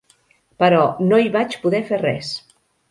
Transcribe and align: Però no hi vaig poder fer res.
Però 0.63 0.79
no 1.11 1.21
hi 1.25 1.31
vaig 1.39 1.61
poder 1.67 1.87
fer 1.93 2.05
res. 2.05 2.37